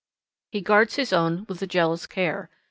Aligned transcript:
He 0.49 0.61
guards 0.61 0.95
his 0.95 1.13
own 1.13 1.45
with 1.47 1.69
jealous 1.69 2.07
care. 2.07 2.49